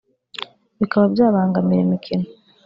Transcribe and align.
bikaba 0.79 1.05
byabangamira 1.13 1.81
imikino 1.85 2.27